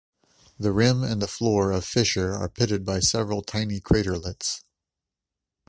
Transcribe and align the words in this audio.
The 0.57 0.71
rim 0.71 1.03
and 1.03 1.21
the 1.21 1.27
floor 1.27 1.69
of 1.71 1.85
Fischer 1.85 2.33
are 2.33 2.49
pitted 2.49 2.83
by 2.83 3.01
several 3.01 3.43
tiny 3.43 3.79
craterlets. 3.79 4.63